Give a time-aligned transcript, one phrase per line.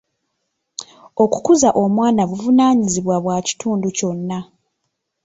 [1.23, 4.39] Okukuza omwana buvunaanyizibwa bwa kitundu kyonna.